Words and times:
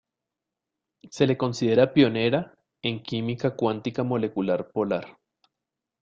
Se 1.11 1.27
le 1.27 1.37
considera 1.37 1.93
pionera 1.93 2.57
en 2.81 3.03
química 3.03 3.55
cuántica 3.55 4.01
molecular 4.01 4.71
polar. 4.71 5.19